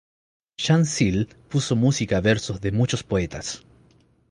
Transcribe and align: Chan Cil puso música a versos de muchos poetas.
Chan 0.57 0.85
Cil 0.93 1.17
puso 1.51 1.75
música 1.75 2.17
a 2.17 2.21
versos 2.21 2.59
de 2.59 2.71
muchos 2.71 3.03
poetas. 3.03 3.61